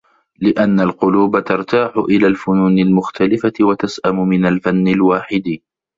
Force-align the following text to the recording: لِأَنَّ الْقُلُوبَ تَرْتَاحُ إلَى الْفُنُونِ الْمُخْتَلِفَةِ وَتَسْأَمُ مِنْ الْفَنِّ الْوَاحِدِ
لِأَنَّ 0.39 0.79
الْقُلُوبَ 0.79 1.39
تَرْتَاحُ 1.43 1.93
إلَى 1.97 2.27
الْفُنُونِ 2.27 2.79
الْمُخْتَلِفَةِ 2.79 3.53
وَتَسْأَمُ 3.61 4.27
مِنْ 4.29 4.45
الْفَنِّ 4.45 4.87
الْوَاحِدِ 4.87 5.59